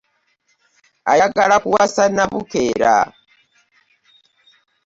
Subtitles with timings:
[1.11, 2.93] Ayagala kuwasa Nnabukeera.